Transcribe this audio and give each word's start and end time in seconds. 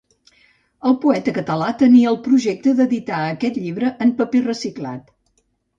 El 0.91 0.95
poeta 1.03 1.33
català 1.35 1.69
tenia 1.83 2.09
el 2.13 2.19
projecte 2.29 2.75
d’editar 2.81 3.23
aquest 3.37 3.61
llibre 3.67 3.95
en 4.07 4.19
paper 4.23 4.47
reciclat. 4.51 5.19